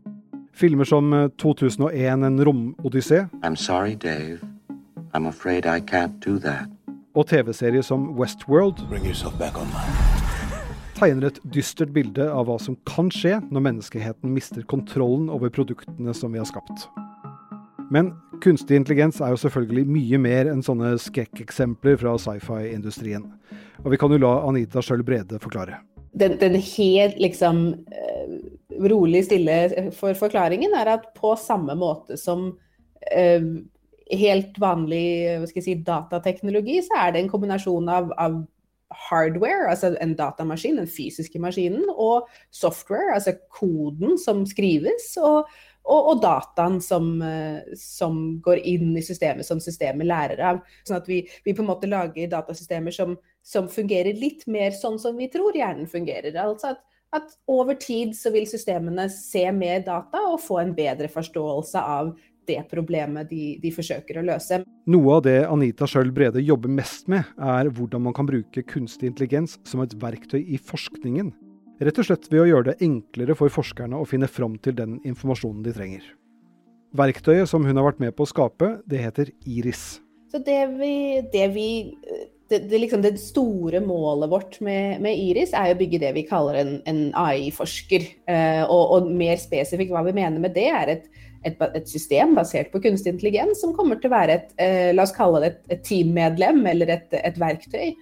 Filmer 0.55 0.87
som 0.87 1.11
2001 1.43 1.91
eh, 1.91 2.13
En 2.13 2.39
romodyssé 2.47 3.27
og 7.15 7.27
TV-serier 7.27 7.83
som 7.83 8.07
Westworld 8.15 8.79
tegner 11.01 11.27
et 11.27 11.41
dystert 11.43 11.91
bilde 11.97 12.31
av 12.31 12.47
hva 12.47 12.59
som 12.63 12.77
kan 12.87 13.11
skje 13.11 13.41
når 13.51 13.67
menneskeheten 13.67 14.31
mister 14.31 14.63
kontrollen 14.71 15.31
over 15.33 15.51
produktene 15.51 16.15
som 16.15 16.31
vi 16.31 16.39
har 16.39 16.47
skapt. 16.47 16.87
Men 17.91 18.13
kunstig 18.43 18.79
intelligens 18.79 19.19
er 19.21 19.33
jo 19.35 19.41
selvfølgelig 19.43 19.83
mye 19.91 20.21
mer 20.23 20.51
enn 20.53 20.63
sånne 20.63 20.95
skrekkeksempler 21.03 21.99
fra 21.99 22.15
sci-fi-industrien. 22.23 23.25
Og 23.83 23.91
vi 23.91 23.99
kan 24.01 24.15
jo 24.15 24.21
la 24.23 24.37
Anita 24.47 24.83
sjøl 24.85 25.03
Brede 25.07 25.41
forklare. 25.43 25.81
Den, 26.15 26.37
den 26.41 26.57
helt 26.59 27.19
liksom 27.23 27.61
uh, 27.91 28.39
rolig 28.91 29.25
stille 29.27 29.91
for 29.95 30.15
forklaringen 30.19 30.75
er 30.79 30.95
at 30.97 31.11
på 31.19 31.35
samme 31.39 31.75
måte 31.79 32.19
som 32.19 32.49
uh, 32.55 33.51
helt 34.11 34.59
vanlig 34.59 35.51
si, 35.51 35.77
datateknologi, 35.87 36.81
så 36.87 37.05
er 37.05 37.15
det 37.15 37.25
en 37.25 37.31
kombinasjon 37.31 37.91
av, 37.91 38.11
av 38.19 38.41
hardware, 38.91 39.69
altså 39.71 39.93
en 40.03 40.17
datamaskin, 40.19 40.79
den 40.81 40.91
fysiske 40.91 41.39
maskinen, 41.43 41.87
og 41.91 42.27
software, 42.51 43.15
altså 43.15 43.37
koden 43.55 44.19
som 44.19 44.43
skrives. 44.51 45.13
og 45.23 45.47
og, 45.89 46.11
og 46.13 46.21
dataen 46.23 46.79
som, 46.85 47.11
eh, 47.25 47.73
som, 47.79 48.21
går 48.45 48.63
inn 48.69 48.93
i 48.99 49.05
systemet 49.05 49.47
som 49.47 49.61
systemet 49.63 50.09
lærer 50.09 50.43
av. 50.53 50.63
Sånn 50.87 51.01
at 51.01 51.09
vi, 51.11 51.23
vi 51.47 51.55
på 51.57 51.65
en 51.65 51.71
måte 51.71 51.91
lager 51.91 52.31
datasystemer 52.31 52.95
som, 52.95 53.17
som, 53.43 53.69
fungerer 53.71 54.19
litt 54.19 54.47
mer 54.51 54.75
sånn 54.77 55.01
som 55.01 55.19
vi 55.19 55.31
tror 55.33 55.57
hjernen 55.57 55.91
fungerer. 55.91 56.37
Altså 56.41 56.75
at, 56.75 56.83
at 57.17 57.37
over 57.51 57.79
tid 57.81 58.15
så 58.19 58.33
vil 58.35 58.49
systemene 58.51 59.09
se 59.13 59.47
mer 59.57 59.85
data 59.87 60.23
og 60.31 60.43
få 60.45 60.61
en 60.63 60.75
bedre 60.77 61.11
forståelse 61.11 61.81
av 61.81 62.15
det 62.51 62.63
problemet 62.71 63.29
de, 63.31 63.59
de, 63.63 63.71
forsøker 63.75 64.19
å 64.19 64.25
løse. 64.27 64.63
Noe 64.91 65.19
av 65.19 65.23
det 65.27 65.39
Anita 65.47 65.87
Schjøll 65.89 66.11
Brede 66.15 66.43
jobber 66.43 66.73
mest 66.73 67.07
med, 67.11 67.29
er 67.37 67.71
hvordan 67.71 68.09
man 68.09 68.17
kan 68.17 68.29
bruke 68.29 68.65
kunstig 68.67 69.13
intelligens 69.13 69.59
som 69.69 69.85
et 69.85 69.95
verktøy 70.03 70.41
i 70.41 70.59
forskningen. 70.59 71.31
Rett 71.81 71.97
og 71.97 72.05
slett 72.05 72.27
ved 72.29 72.43
å 72.43 72.49
gjøre 72.49 72.73
det 72.73 72.85
enklere 72.85 73.33
for 73.39 73.53
forskerne 73.53 73.97
å 73.97 74.09
finne 74.09 74.29
fram 74.29 74.59
til 74.61 74.75
den 74.77 74.99
informasjonen 75.09 75.63
de 75.65 75.73
trenger. 75.73 76.03
Verktøyet 76.97 77.49
som 77.49 77.65
hun 77.65 77.79
har 77.79 77.87
vært 77.87 78.03
med 78.03 78.13
på 78.19 78.27
å 78.27 78.29
skape, 78.29 78.75
det 78.91 79.01
heter 79.01 79.31
Iris. 79.49 80.03
Så 80.31 80.43
det 80.45 80.61
vi, 80.77 80.93
det 81.33 81.47
vi 81.55 81.69
det, 82.51 82.59
det, 82.69 82.81
liksom 82.83 83.01
det, 83.03 83.15
store 83.23 83.81
målet 83.81 84.31
vårt 84.31 84.59
med, 84.61 85.01
med, 85.01 85.17
Iris 85.23 85.55
er 85.57 85.73
å 85.73 85.79
bygge 85.79 86.03
det 86.03 86.11
vi 86.19 86.27
kaller 86.27 86.59
en, 86.61 86.77
en 86.91 87.01
AI-forsker. 87.17 88.07
Eh, 88.29 88.63
og, 88.67 88.97
og, 88.97 89.11
mer 89.17 89.41
spesifikt 89.41 89.95
hva 89.95 90.05
vi 90.07 90.15
mener 90.19 90.43
med 90.43 90.53
det, 90.59 90.67
er 90.69 90.95
et, 90.99 91.09
et, 91.47 91.63
et, 91.71 91.89
system 91.89 92.35
basert 92.37 92.73
på 92.75 92.83
kunstig 92.83 93.15
intelligens 93.15 93.63
som 93.63 93.73
kommer 93.77 94.03
til 94.03 94.11
å 94.11 94.17
være 94.19 94.37
et, 94.37 94.55
eh, 94.61 94.91
la 94.93 95.07
oss 95.07 95.17
kalle 95.17 95.45
det 95.45 95.53
et, 95.55 95.61
et 95.79 95.85
teammedlem 95.87 96.61
eller 96.75 96.97
et, 96.99 97.21
verktøy 97.41 97.95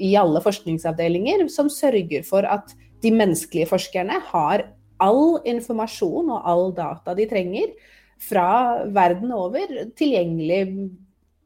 i 0.00 0.14
alle 0.16 0.40
forskningsavdelinger 0.42 1.44
som 1.52 1.68
sørger 1.70 2.24
for 2.26 2.48
at 2.48 2.72
de 3.02 3.12
menneskelige 3.14 3.68
forskerne 3.70 4.20
har 4.30 4.66
all 5.00 5.38
informasjon 5.48 6.28
og 6.34 6.48
all 6.48 6.74
data 6.76 7.14
de 7.16 7.26
trenger 7.30 7.72
fra 8.20 8.84
verden 8.92 9.32
over, 9.32 9.70
tilgjengelig 9.96 10.60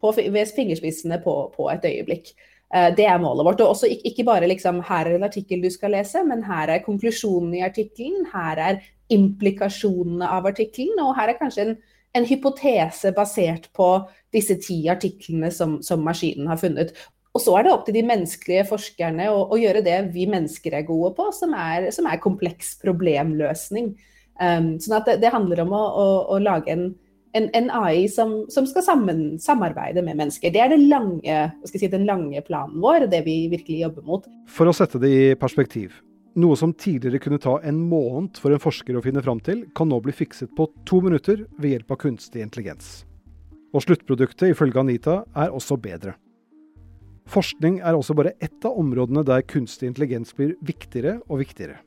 på, 0.03 0.11
ved 0.17 0.51
fingerspissene 0.57 1.21
på, 1.23 1.37
på, 1.55 1.69
et 1.71 1.87
øyeblikk. 1.87 2.33
Eh, 2.75 2.91
det 2.97 3.07
er 3.07 3.23
målet 3.23 3.47
vårt. 3.47 3.63
Og 3.63 3.77
også 3.77 3.91
ikke 3.95 4.27
bare 4.27 4.51
liksom, 4.51 4.83
her 4.89 5.07
er 5.07 5.17
en 5.17 5.29
artikkel 5.29 5.63
du 5.63 5.71
skal 5.71 5.95
lese, 5.95 6.25
men 6.27 6.45
her 6.45 6.75
er 6.75 6.85
konklusjonen 6.85 7.55
i 7.55 7.65
artikkelen. 7.67 8.27
Her 8.33 8.63
er 8.73 8.83
implikasjonene 9.15 10.29
av 10.29 10.49
artikkelen, 10.51 10.99
og 11.05 11.15
her 11.19 11.33
er 11.33 11.39
kanskje 11.39 11.69
en, 11.69 11.75
en 12.19 12.27
hypotese 12.29 13.13
basert 13.15 13.71
på 13.77 13.89
disse 14.35 14.57
ti 14.63 14.83
artiklene 14.91 15.51
som, 15.55 15.79
som, 15.85 16.03
maskinen 16.03 16.51
har 16.51 16.59
funnet. 16.61 16.95
Og 17.35 17.43
så 17.43 17.55
er 17.59 17.67
det 17.67 17.73
opp 17.75 17.87
til 17.87 17.97
de 17.97 18.05
menneskelige 18.07 18.67
forskerne 18.69 19.27
å, 19.33 19.41
å 19.51 19.57
gjøre 19.59 19.83
det 19.83 19.97
vi 20.15 20.29
mennesker 20.31 20.77
er 20.79 20.85
gode 20.87 21.11
på, 21.17 21.27
som 21.35 21.55
er, 21.59 21.89
som 21.95 22.07
er 22.07 22.23
kompleks 22.23 22.77
problemløsning. 22.83 23.97
Um, 24.39 24.77
sånn 24.83 25.01
at 25.01 25.09
det, 25.11 25.17
det 25.25 25.33
handler 25.35 25.65
om 25.65 25.75
å, 25.75 25.81
å, 25.83 26.07
å 26.35 26.39
lage 26.43 26.71
en, 26.71 26.87
en, 27.35 27.49
en, 27.59 27.69
AI 27.75 28.07
som, 28.11 28.37
som 28.55 28.69
skal 28.71 28.87
sammen, 28.87 29.25
samarbeide 29.43 30.03
med 30.07 30.21
mennesker. 30.23 30.55
Det 30.55 30.63
er 30.63 30.71
det 30.71 30.79
lange, 30.87 31.39
si, 31.67 31.83
den 31.91 32.07
lange 32.07 32.43
planen 32.47 32.79
vår, 32.83 33.09
det 33.11 33.25
vi 33.27 33.41
virkelig 33.51 33.83
jobber 33.83 34.07
mot. 34.07 34.31
For 34.51 34.71
å 34.71 34.77
sette 34.77 35.03
det 35.03 35.11
i 35.11 35.23
perspektiv. 35.39 35.99
Noe 36.39 36.59
som 36.59 36.75
tidligere 36.75 37.23
kunne 37.23 37.43
ta 37.43 37.61
en 37.67 37.83
måned 37.91 38.39
for 38.43 38.55
en 38.55 38.63
forsker 38.63 38.95
å 38.95 39.03
finne 39.03 39.23
fram 39.27 39.43
til, 39.43 39.67
kan 39.75 39.91
nå 39.91 39.99
bli 40.03 40.15
fikset 40.15 40.55
på 40.55 40.71
to 40.87 41.03
minutter 41.03 41.47
ved 41.59 41.77
hjelp 41.77 41.95
av 41.95 42.03
kunstig 42.07 42.47
intelligens. 42.47 43.01
Og 43.75 43.83
sluttproduktet, 43.83 44.53
ifølge 44.53 44.83
Anita, 44.83 45.25
er 45.35 45.55
også 45.55 45.79
bedre. 45.83 46.15
Forskning 47.31 47.81
er 47.81 47.97
også 47.97 48.17
bare 48.17 48.35
ett 48.45 48.67
av 48.69 48.77
områdene 48.81 49.25
der 49.27 49.45
kunstig 49.49 49.89
intelligens 49.91 50.35
blir 50.37 50.55
viktigere 50.65 51.19
og 51.29 51.41
viktigere. 51.41 51.81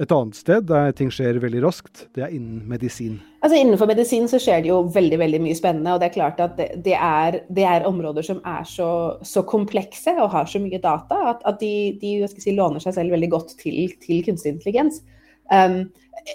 Et 0.00 0.10
annet 0.10 0.34
sted 0.34 0.64
der 0.66 0.94
ting 0.96 1.10
skjer 1.12 1.36
veldig 1.42 1.60
raskt, 1.62 2.06
det 2.16 2.24
er 2.24 2.32
innen 2.34 2.62
medisin. 2.68 3.18
Altså 3.44 3.58
Innenfor 3.60 3.86
medisin 3.90 4.24
så 4.30 4.40
skjer 4.40 4.64
det 4.64 4.70
jo 4.70 4.78
veldig 4.94 5.18
veldig 5.20 5.40
mye 5.44 5.56
spennende. 5.58 5.92
og 5.92 6.00
Det 6.00 6.08
er 6.08 6.14
klart 6.16 6.40
at 6.42 6.56
det, 6.58 6.96
er, 6.96 7.42
det 7.52 7.66
er, 7.68 7.86
områder 7.86 8.24
som 8.26 8.40
er 8.48 8.64
så, 8.68 8.88
så, 9.22 9.44
komplekse 9.46 10.14
og 10.16 10.32
har 10.32 10.48
så 10.48 10.62
mye 10.62 10.80
data 10.82 11.20
at, 11.34 11.44
at 11.46 11.60
de, 11.60 11.98
de 12.00 12.14
si, 12.32 12.54
låner 12.56 12.82
seg 12.82 12.96
selv 12.96 13.14
veldig 13.14 13.30
godt 13.36 13.54
til, 13.60 13.92
til 14.02 14.24
kunstig 14.26 14.56
intelligens. 14.56 15.02
Um, 15.52 15.84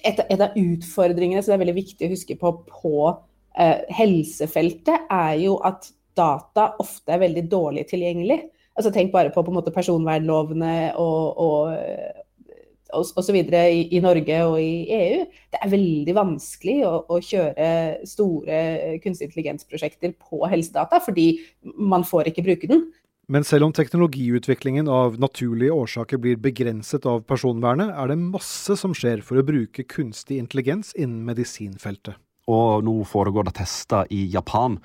et, 0.04 0.22
et, 0.22 0.40
av 0.40 0.56
utfordringene 0.56 1.42
som 1.44 1.56
er 1.56 1.64
veldig 1.66 1.78
viktig 1.80 2.08
å 2.08 2.14
huske 2.14 2.38
på 2.40 2.54
på 2.70 2.96
uh, 3.10 3.78
helsefeltet, 3.98 5.10
er 5.10 5.34
jo 5.42 5.58
at 5.66 5.90
data 6.18 6.72
ofte 6.82 7.16
er 7.16 7.24
veldig 7.24 7.46
dårlig 7.52 7.88
tilgjengelig. 7.92 8.42
Altså 8.78 8.94
Tenk 8.94 9.14
bare 9.14 9.32
på, 9.34 9.42
på 9.42 9.52
en 9.52 9.58
måte, 9.58 9.74
personvernlovene 9.74 10.94
og, 11.02 11.40
og, 11.42 13.24
videre 13.34 13.64
I, 13.74 13.88
i 13.98 14.02
Norge 14.04 14.38
og 14.46 14.60
i 14.62 14.86
EU. 15.00 15.24
Det 15.54 15.62
er 15.64 15.74
veldig 15.74 16.16
vanskelig 16.18 16.78
å, 16.86 16.94
å 17.10 17.18
kjøre 17.24 17.72
store 18.08 18.62
kunstig 19.04 19.32
intelligens-prosjekter 19.32 20.14
på 20.22 20.44
helsedata, 20.52 21.02
fordi 21.04 21.32
man 21.64 22.06
får 22.08 22.30
ikke 22.32 22.46
bruke 22.46 22.70
den. 22.70 22.88
Men 23.28 23.44
selv 23.44 23.66
om 23.66 23.74
teknologiutviklingen 23.76 24.88
av 24.88 25.18
naturlige 25.20 25.76
årsaker 25.76 26.22
blir 26.24 26.38
begrenset 26.40 27.04
av 27.10 27.26
personvernet, 27.28 27.90
er 27.92 28.14
det 28.14 28.22
masse 28.22 28.78
som 28.80 28.94
skjer 28.96 29.20
for 29.26 29.42
å 29.42 29.44
bruke 29.44 29.84
kunstig 29.84 30.38
intelligens 30.40 30.94
innen 30.96 31.26
medisinfeltet. 31.28 32.16
Og 32.48 32.86
nå 32.88 33.02
foregår 33.04 33.50
det 33.50 33.58
tester 33.58 34.08
i 34.16 34.22
Japan 34.32 34.78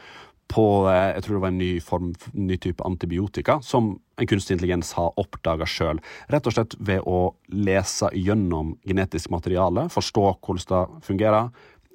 på 0.52 0.64
eh, 0.90 1.12
jeg 1.16 1.25
tror 1.25 1.37
det 1.37 1.42
var 1.44 1.52
en 1.52 1.61
ny, 1.61 1.71
form, 1.85 2.11
ny 2.32 2.59
type 2.61 2.85
antibiotika 2.87 3.59
som 3.64 3.94
en 4.21 4.28
kunstig 4.28 4.56
intelligens 4.56 4.92
har 4.99 5.14
oppdaga 5.21 5.66
sjøl. 5.68 6.00
Rett 6.32 6.49
og 6.49 6.56
slett 6.56 6.76
ved 6.78 7.06
å 7.09 7.32
lese 7.52 8.11
gjennom 8.14 8.76
genetisk 8.88 9.32
materiale, 9.35 9.88
forstå 9.92 10.26
hvordan 10.44 10.68
det 10.73 11.06
fungerer, 11.09 11.49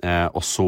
eh, 0.03 0.25
og 0.33 0.43
så 0.45 0.67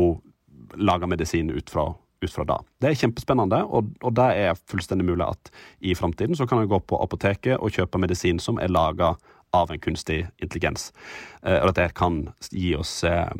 lage 0.77 1.09
medisin 1.09 1.49
ut 1.49 1.69
fra, 1.69 1.89
ut 2.21 2.33
fra 2.33 2.45
det. 2.45 2.59
Det 2.79 2.91
er 2.91 3.01
kjempespennende, 3.01 3.63
og, 3.65 3.89
og 4.05 4.15
det 4.19 4.29
er 4.43 4.61
fullstendig 4.69 5.07
mulig 5.09 5.25
at 5.25 5.51
i 5.81 5.95
framtiden 5.97 6.37
så 6.37 6.47
kan 6.47 6.61
en 6.61 6.69
gå 6.69 6.79
på 6.85 7.01
apoteket 7.01 7.57
og 7.57 7.73
kjøpe 7.73 8.01
medisin 8.01 8.41
som 8.43 8.61
er 8.61 8.71
laga 8.71 9.15
av 9.55 9.71
en 9.73 9.81
kunstig 9.81 10.27
intelligens. 10.37 10.91
Eh, 11.41 11.57
og 11.63 11.73
det 11.77 11.89
kan 11.97 12.27
gi 12.53 12.75
oss 12.77 13.01
eh, 13.07 13.31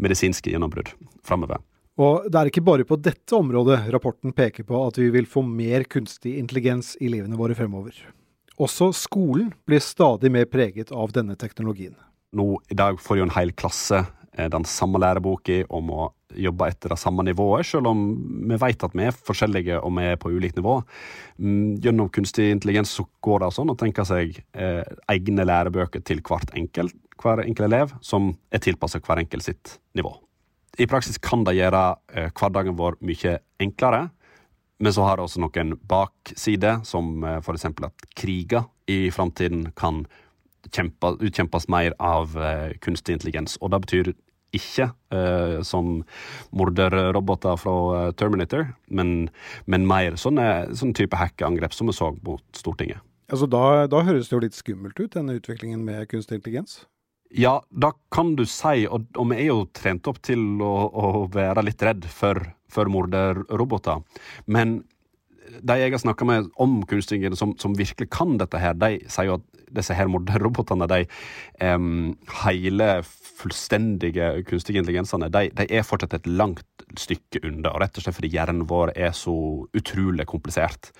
medisinske 0.00 0.52
gjennombrudd 0.52 0.94
framover. 1.26 1.60
Og 2.02 2.26
det 2.26 2.38
er 2.38 2.50
ikke 2.50 2.64
bare 2.66 2.86
på 2.88 2.98
dette 2.98 3.36
området 3.36 3.78
rapporten 3.94 4.34
peker 4.34 4.66
på 4.66 4.78
at 4.88 4.98
vi 4.98 5.10
vil 5.14 5.28
få 5.28 5.44
mer 5.46 5.84
kunstig 5.90 6.34
intelligens 6.40 6.96
i 7.00 7.10
livene 7.12 7.38
våre 7.38 7.54
fremover. 7.58 7.94
Også 8.62 8.90
skolen 8.96 9.52
blir 9.68 9.82
stadig 9.82 10.32
mer 10.32 10.48
preget 10.50 10.90
av 10.92 11.12
denne 11.14 11.36
teknologien. 11.38 11.94
Nå 12.32 12.56
I 12.72 12.78
dag 12.78 12.98
får 13.00 13.20
jo 13.20 13.26
en 13.26 13.36
hel 13.36 13.52
klasse 13.56 14.00
eh, 14.00 14.48
den 14.50 14.66
samme 14.68 15.00
læreboka 15.02 15.62
om 15.72 15.92
å 15.92 16.08
jobbe 16.32 16.70
etter 16.72 16.94
det 16.94 16.98
samme 17.00 17.24
nivået, 17.26 17.68
selv 17.68 17.90
om 17.90 18.02
vi 18.48 18.56
vet 18.60 18.86
at 18.86 18.96
vi 18.96 19.04
er 19.04 19.16
forskjellige 19.28 19.80
og 19.84 19.92
vi 19.98 20.08
er 20.08 20.18
på 20.20 20.32
ulikt 20.32 20.56
nivå. 20.56 20.78
Mm, 21.36 21.76
gjennom 21.84 22.08
kunstig 22.12 22.48
intelligens 22.54 22.94
så 22.96 23.04
går 23.24 23.44
det 23.44 23.52
sånn 23.58 23.72
å 23.72 23.78
tenke 23.78 24.06
seg 24.08 24.40
eh, 24.56 24.82
egne 25.12 25.46
lærebøker 25.48 26.04
til 26.08 26.24
hvert 26.24 26.54
enkelt, 26.56 26.96
hver 27.20 27.44
enkelt 27.44 27.68
elev, 27.68 27.96
som 28.00 28.32
er 28.50 28.64
tilpasset 28.64 29.04
hver 29.04 29.20
enkelt 29.26 29.50
sitt 29.50 29.76
nivå. 29.98 30.16
I 30.80 30.88
praksis 30.88 31.20
kan 31.20 31.44
det 31.44 31.58
gjøre 31.58 31.82
eh, 32.14 32.30
hverdagen 32.32 32.78
vår 32.78 32.96
mye 33.04 33.38
enklere. 33.60 34.06
Men 34.82 34.94
så 34.94 35.04
har 35.06 35.18
det 35.18 35.26
også 35.26 35.42
noen 35.44 35.76
baksider, 35.88 36.80
som 36.88 37.24
eh, 37.24 37.38
f.eks. 37.42 37.68
at 37.68 38.06
kriger 38.18 38.66
i 38.90 39.10
framtiden 39.14 39.68
kan 39.78 40.04
kjempe, 40.72 41.16
utkjempes 41.20 41.68
mer 41.72 41.96
av 42.00 42.36
eh, 42.38 42.72
kunstig 42.82 43.18
intelligens. 43.18 43.58
Og 43.60 43.72
det 43.74 43.82
betyr 43.84 44.12
ikke 44.56 44.90
eh, 45.14 45.60
som 45.66 46.02
morderroboter 46.56 47.58
fra 47.60 47.76
eh, 47.98 48.10
Terminator, 48.18 48.72
men, 48.88 49.30
men 49.64 49.88
mer 49.88 50.18
sånne, 50.20 50.74
sånne 50.76 50.96
type 50.98 51.18
hackeangrep 51.18 51.76
som 51.76 51.90
vi 51.90 51.96
så 51.96 52.12
mot 52.20 52.44
Stortinget. 52.56 53.02
Altså 53.32 53.48
da, 53.48 53.86
da 53.88 54.02
høres 54.04 54.28
det 54.28 54.36
jo 54.36 54.42
litt 54.44 54.56
skummelt 54.56 54.98
ut, 55.00 55.14
denne 55.14 55.38
utviklingen 55.38 55.84
med 55.86 56.08
kunstig 56.10 56.40
intelligens? 56.40 56.82
Ja, 57.32 57.62
da 57.70 57.92
kan 58.12 58.34
du 58.36 58.44
si, 58.48 58.86
og, 58.86 59.06
og 59.16 59.30
vi 59.30 59.38
er 59.40 59.48
jo 59.48 59.62
trent 59.72 60.08
opp 60.10 60.20
til 60.24 60.60
å, 60.60 60.72
å 60.92 61.12
være 61.32 61.64
litt 61.64 61.82
redd 61.84 62.04
for, 62.12 62.42
for 62.72 62.90
morderroboter. 62.92 64.02
Men 64.52 64.82
de 65.60 65.76
jeg 65.80 65.92
har 65.92 66.00
snakka 66.00 66.26
med 66.28 66.50
om 66.60 66.80
kunstig 66.88 67.24
som, 67.36 67.54
som, 67.60 67.74
virkelig 67.76 68.08
kan 68.12 68.36
dette 68.40 68.60
her, 68.60 68.76
de 68.78 69.00
sier 69.10 69.30
jo 69.30 69.38
at 69.40 69.48
disse 69.72 69.96
her 69.96 70.10
morderrobotene, 70.12 70.88
de 70.88 71.06
um, 71.64 72.12
hele, 72.44 72.88
fullstendige 73.42 74.44
kunstige 74.48 74.82
intelligensene, 74.82 75.30
de, 75.32 75.48
de, 75.56 75.66
er 75.72 75.86
fortsatt 75.86 76.18
et 76.18 76.28
langt 76.28 76.86
stykke 77.00 77.40
unna. 77.48 77.72
Rett 77.80 77.96
og 77.96 78.04
slett 78.04 78.18
fordi 78.18 78.32
hjernen 78.34 78.66
vår 78.68 78.92
er 78.94 79.16
så 79.16 79.34
utrolig 79.76 80.28
komplisert. 80.28 80.92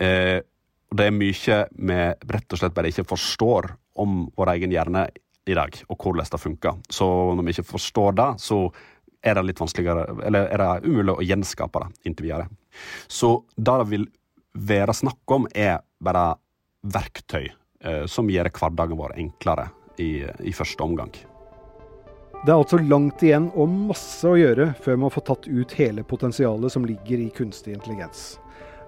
Uh, 0.00 0.44
og 0.92 1.00
det 1.00 1.08
er 1.08 1.16
mye 1.16 1.60
vi 1.74 2.00
rett 2.30 2.54
og 2.54 2.60
slett 2.60 2.76
bare 2.76 2.92
ikke 2.92 3.08
forstår 3.08 3.72
om 3.98 4.26
vår 4.36 4.52
egen 4.58 4.74
hjerne 4.74 5.08
i 5.46 5.54
dag, 5.56 5.76
og 5.88 5.98
hvordan 6.00 6.30
det 6.30 6.40
funker. 6.40 6.78
Så 6.88 7.06
når 7.36 7.44
vi 7.44 7.54
ikke 7.54 7.72
forstår 7.74 8.16
det, 8.20 8.28
så 8.40 8.58
er 9.24 9.36
det 9.38 9.46
litt 9.48 9.60
vanskeligere, 9.60 10.06
eller 10.26 10.48
er 10.52 10.62
det 10.62 10.88
umulig 10.88 11.16
å 11.16 11.24
gjenskape 11.24 11.82
det 11.82 12.08
inntil 12.10 12.28
videre. 12.28 12.48
Så 13.08 13.36
det 13.56 13.76
det 13.80 13.90
vil 13.92 14.08
være 14.54 14.94
snakk 14.94 15.36
om, 15.36 15.48
er 15.54 15.80
bare 16.04 16.34
verktøy 16.84 17.46
eh, 17.48 18.04
som 18.10 18.28
gjør 18.30 18.52
hverdagen 18.52 19.00
vår 19.00 19.16
enklere 19.20 19.70
i, 19.98 20.24
i 20.44 20.52
første 20.52 20.84
omgang. 20.84 21.12
Det 22.44 22.52
er 22.52 22.58
altså 22.60 22.76
langt 22.76 23.22
igjen 23.24 23.46
og 23.56 23.72
masse 23.88 24.28
å 24.28 24.36
gjøre 24.36 24.74
før 24.84 24.98
man 25.00 25.12
får 25.12 25.24
tatt 25.30 25.46
ut 25.48 25.76
hele 25.78 26.04
potensialet 26.04 26.74
som 26.74 26.84
ligger 26.84 27.22
i 27.24 27.30
kunstig 27.32 27.72
intelligens. 27.72 28.34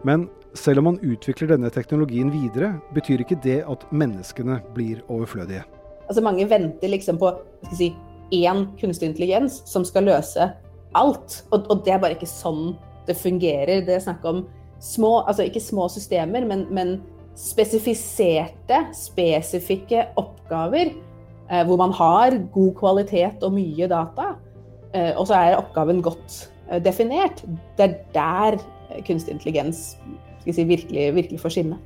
Men 0.04 0.26
selv 0.52 0.82
om 0.82 0.90
man 0.90 0.98
utvikler 1.00 1.54
denne 1.54 1.70
teknologien 1.72 2.28
videre, 2.34 2.74
betyr 2.92 3.24
ikke 3.24 3.40
det 3.44 3.62
at 3.64 3.88
menneskene 3.96 4.60
blir 4.76 5.00
overflødige. 5.08 5.64
Altså 6.06 6.22
Mange 6.24 6.46
venter 6.50 6.92
liksom 6.92 7.18
på 7.20 7.32
skal 7.66 7.78
si, 7.78 7.90
én 8.34 8.64
kunstig 8.80 9.10
intelligens 9.10 9.60
som 9.70 9.84
skal 9.86 10.08
løse 10.08 10.50
alt. 10.96 11.42
Og, 11.50 11.66
og, 11.70 11.82
det 11.84 11.94
er 11.94 12.00
bare 12.02 12.16
ikke 12.16 12.30
sånn 12.30 12.74
det 13.06 13.18
fungerer. 13.18 13.84
Det 13.86 13.96
er 13.96 14.02
snakk 14.02 14.24
om 14.26 14.44
små, 14.82 15.20
altså 15.26 15.46
ikke 15.46 15.62
små 15.62 15.86
systemer, 15.92 16.46
men, 16.48 16.66
men 16.74 16.96
spesifiserte, 17.38 18.80
spesifikke 18.96 20.08
oppgaver 20.18 20.90
eh, 20.90 21.62
hvor 21.68 21.78
man 21.80 21.94
har 21.96 22.38
god 22.52 22.72
kvalitet 22.80 23.44
og 23.46 23.54
mye 23.56 23.88
data. 23.90 24.34
Eh, 24.94 25.12
og 25.14 25.26
så 25.28 25.38
er 25.38 25.58
oppgaven 25.60 26.02
godt 26.04 26.46
eh, 26.70 26.80
definert. 26.82 27.44
Det 27.78 27.90
er 27.90 27.98
der 28.14 28.58
kunstig 29.06 29.36
intelligens 29.36 29.92
si, 30.46 30.64
virkelig, 30.64 31.10
virkelig 31.14 31.42
får 31.42 31.56
skinne. 31.56 31.78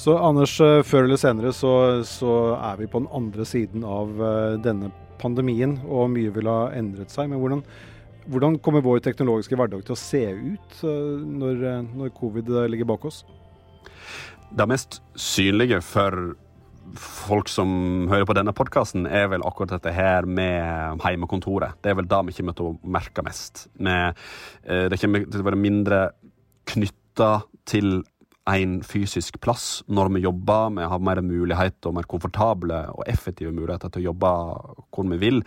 Så 0.00 0.14
Anders, 0.18 0.54
eh, 0.60 0.80
før 0.86 1.04
eller 1.06 1.20
senere 1.20 1.52
så, 1.54 2.02
så, 2.08 2.32
er 2.56 2.78
vi 2.80 2.88
på 2.90 3.02
den 3.02 3.10
andre 3.12 3.44
siden 3.46 3.84
av 3.84 4.12
eh, 4.16 4.58
denne 4.64 4.90
pandemien, 5.20 5.76
og 5.84 6.10
mye 6.14 6.32
vil 6.34 6.48
ha 6.50 6.70
endret 6.74 7.12
seg. 7.12 7.28
Men 7.30 7.42
hvordan, 7.42 7.60
hvordan 8.32 8.56
kommer 8.64 8.84
vår 8.84 9.02
teknologiske 9.04 9.58
hverdag 9.58 9.84
til 9.86 9.94
å 9.94 10.00
se 10.00 10.22
ut 10.32 10.80
eh, 10.88 11.26
når, 11.42 11.66
når 11.92 12.14
covid 12.16 12.54
ligger 12.72 12.88
bak 12.88 13.04
oss? 13.10 13.22
Det 14.52 14.66
mest 14.68 15.00
synlige 15.14 15.80
for 15.84 16.34
folk 16.98 17.48
som 17.48 18.08
hører 18.10 18.26
på 18.28 18.34
denne 18.36 18.52
podkasten, 18.56 19.06
er 19.06 19.28
vel 19.32 19.44
akkurat 19.46 19.76
dette 19.76 19.92
her 19.94 20.26
med 20.26 21.00
heimekontoret. 21.04 21.78
Det 21.80 21.92
er 21.92 21.96
vel 22.00 22.08
det 22.10 22.18
vi 22.26 22.34
kommer 22.40 22.56
til 22.58 22.72
å 22.72 22.74
merke 22.96 23.24
mest. 23.24 23.68
Med, 23.80 24.18
det 24.66 24.98
kommer 25.00 25.24
til 25.24 25.44
å 25.44 25.46
være 25.46 25.60
mindre 25.62 26.00
knytta 26.68 27.30
til 27.70 28.02
en 28.50 28.80
fysisk 28.82 29.38
plass 29.42 29.82
når 29.86 30.10
vi 30.16 30.24
jobber. 30.24 30.72
Vi 30.78 30.88
har 30.90 31.04
mer 31.04 31.20
mulighet 31.22 31.86
og 31.86 31.94
mer 31.98 32.08
komfortable 32.10 32.80
og 32.90 33.04
effektive 33.06 33.52
muligheter 33.54 33.92
til 33.92 34.02
å 34.02 34.08
jobbe 34.10 34.32
hvor 34.90 35.08
vi 35.12 35.20
vil 35.22 35.42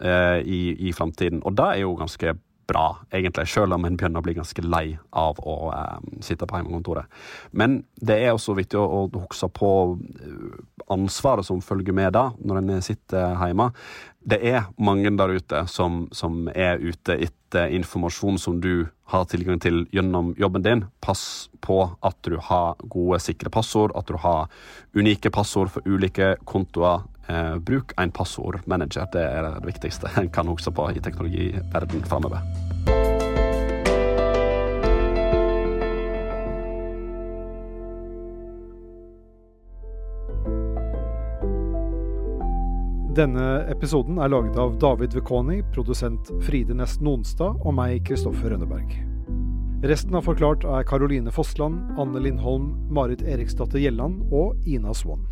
eh, 0.00 0.40
i, 0.40 0.62
i 0.88 0.94
framtiden. 0.96 1.42
Og 1.44 1.56
det 1.58 1.68
er 1.68 1.82
jo 1.84 1.96
ganske 2.00 2.36
bra, 2.72 2.86
egentlig, 3.12 3.46
selv 3.52 3.76
om 3.76 3.86
en 3.86 3.98
begynner 4.00 4.22
å 4.22 4.26
bli 4.26 4.36
ganske 4.38 4.64
lei 4.64 4.96
av 5.10 5.40
å 5.44 5.56
eh, 5.76 5.98
sitte 6.24 6.48
på 6.48 6.58
hjemmekontoret. 6.58 7.20
Men 7.52 7.82
det 8.00 8.18
er 8.24 8.32
også 8.32 8.56
viktig 8.58 8.80
å, 8.80 8.86
å 9.04 9.24
huske 9.26 9.50
på 9.52 9.72
eh, 9.92 10.56
ansvaret 10.92 11.46
som 11.46 11.62
følger 11.64 11.94
med 11.96 12.14
da, 12.16 12.30
når 12.40 12.62
en 12.62 12.82
sitter 12.84 13.36
hjemme. 13.36 13.70
Det 14.22 14.38
er 14.46 14.68
mange 14.78 15.10
der 15.18 15.34
ute 15.34 15.64
som, 15.66 16.06
som 16.14 16.46
er 16.54 16.78
ute 16.78 17.16
etter 17.26 17.72
informasjon 17.74 18.38
som 18.38 18.60
du 18.62 18.86
har 19.12 19.26
tilgang 19.28 19.58
til 19.60 19.82
gjennom 19.92 20.32
jobben 20.38 20.64
din. 20.64 20.84
Pass 21.04 21.50
på 21.64 21.82
at 22.00 22.18
du 22.24 22.38
har 22.38 22.78
gode, 22.86 23.18
sikre 23.20 23.50
passord, 23.52 23.92
at 23.98 24.06
du 24.08 24.16
har 24.22 24.46
unike 24.94 25.32
passord 25.34 25.72
for 25.74 25.86
ulike 25.86 26.36
kontoer. 26.48 27.02
Eh, 27.26 27.56
bruk 27.58 27.92
en 27.96 28.10
passordmanager. 28.10 29.06
Det 29.12 29.22
er 29.22 29.46
det 29.46 29.66
viktigste 29.66 30.10
en 30.18 30.30
kan 30.32 30.48
huske 30.50 30.72
på 30.74 30.90
i 30.90 31.00
teknologiverdenen 31.00 32.06
framover. 32.08 32.42
Denne 43.12 43.46
episoden 43.68 44.16
er 44.24 44.30
laget 44.32 44.56
av 44.56 44.78
David 44.80 45.12
Vekoni, 45.12 45.58
produsent 45.74 46.30
Fride 46.46 46.72
Nesten 46.72 47.04
Nonstad 47.04 47.60
og 47.60 47.74
meg, 47.76 47.98
Kristoffer 48.08 48.54
Rønneberg. 48.54 48.94
Resten 49.84 50.16
av 50.16 50.24
Forklart 50.24 50.64
er 50.64 50.86
Caroline 50.88 51.34
Fossland, 51.34 51.92
Anne 52.00 52.22
Lindholm, 52.24 52.70
Marit 52.88 53.20
Eriksdatter 53.26 53.82
Gjelland 53.82 54.32
og 54.32 54.56
Ina 54.64 54.96
Swann. 54.96 55.26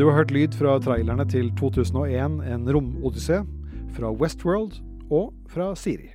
Du 0.00 0.06
har 0.08 0.14
hørt 0.16 0.30
lyd 0.32 0.54
fra 0.56 0.78
trailerne 0.80 1.26
til 1.28 1.50
2001 1.58 2.38
En 2.48 2.62
romodyssé, 2.72 3.42
fra 3.92 4.08
Westworld 4.16 4.78
og 5.10 5.34
fra 5.52 5.74
Siri. 5.76 6.14